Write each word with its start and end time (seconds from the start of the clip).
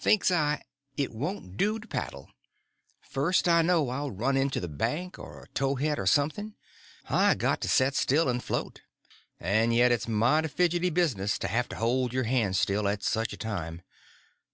Thinks 0.00 0.30
I, 0.30 0.62
it 0.96 1.12
won't 1.12 1.58
do 1.58 1.78
to 1.78 1.86
paddle; 1.86 2.30
first 3.02 3.46
I 3.46 3.60
know 3.60 3.90
I'll 3.90 4.10
run 4.10 4.34
into 4.34 4.58
the 4.58 4.66
bank 4.66 5.18
or 5.18 5.42
a 5.42 5.48
towhead 5.48 5.98
or 5.98 6.06
something; 6.06 6.54
I 7.10 7.34
got 7.34 7.60
to 7.60 7.68
set 7.68 7.94
still 7.94 8.30
and 8.30 8.42
float, 8.42 8.80
and 9.38 9.74
yet 9.74 9.92
it's 9.92 10.08
mighty 10.08 10.48
fidgety 10.48 10.88
business 10.88 11.36
to 11.40 11.48
have 11.48 11.68
to 11.68 11.76
hold 11.76 12.14
your 12.14 12.24
hands 12.24 12.58
still 12.58 12.88
at 12.88 13.02
such 13.02 13.34
a 13.34 13.36
time. 13.36 13.82